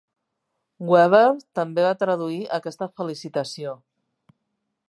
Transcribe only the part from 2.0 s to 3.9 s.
traduir aquesta felicitació.